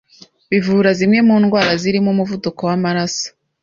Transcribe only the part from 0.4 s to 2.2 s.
bivura zimwe mu ndwara zirimo